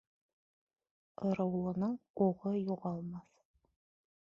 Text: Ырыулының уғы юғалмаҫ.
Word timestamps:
Ырыулының 1.31 1.93
уғы 2.27 2.55
юғалмаҫ. 2.57 3.31